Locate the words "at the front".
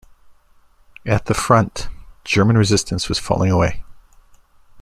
1.05-1.87